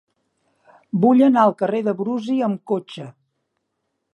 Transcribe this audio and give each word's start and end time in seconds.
Vull 1.03 1.21
anar 1.27 1.43
al 1.49 1.53
carrer 1.59 1.81
de 1.89 1.95
Brusi 2.01 2.41
amb 2.49 2.65
cotxe. 2.73 3.07